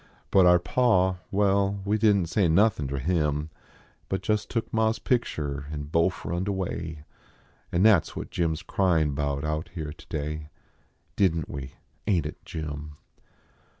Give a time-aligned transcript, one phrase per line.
[0.31, 3.51] But our pa well, we didn t say nothin ter him,
[4.09, 7.03] But just took ma s picture and bofe run d away;
[7.71, 10.49] An that s what Jim s cryin bout out here today
[11.15, 11.73] Didn t we,
[12.07, 12.93] ain t it, Jim